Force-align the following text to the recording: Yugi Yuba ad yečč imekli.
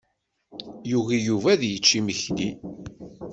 Yugi 0.89 1.17
Yuba 1.27 1.49
ad 1.53 1.61
yečč 1.69 1.87
imekli. 1.99 2.49